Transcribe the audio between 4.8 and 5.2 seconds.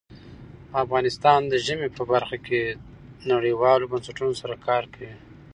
کوي.